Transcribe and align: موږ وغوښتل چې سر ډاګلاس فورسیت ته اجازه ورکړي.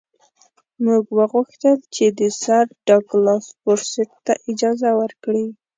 موږ 0.85 1.03
وغوښتل 1.17 1.77
چې 1.95 2.05
سر 2.43 2.65
ډاګلاس 2.87 3.45
فورسیت 3.61 4.11
ته 4.25 4.33
اجازه 4.49 4.89
ورکړي. 5.01 5.45